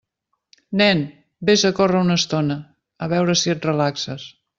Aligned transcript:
Nen, 0.79 1.03
vés 1.49 1.65
a 1.69 1.71
córrer 1.79 2.01
una 2.05 2.15
estona, 2.21 2.57
a 3.05 3.11
veure 3.13 3.37
si 3.43 3.53
et 3.57 3.69
relaxes. 3.71 4.27